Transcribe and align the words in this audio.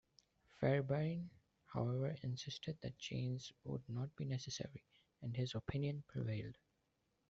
Fairbairn, 0.59 1.29
however, 1.67 2.15
insisted 2.23 2.75
that 2.81 2.97
chains 2.97 3.51
would 3.65 3.83
not 3.87 4.15
be 4.15 4.25
necessary, 4.25 4.83
and 5.21 5.35
his 5.37 5.53
opinion 5.53 6.03
prevailed. 6.07 6.55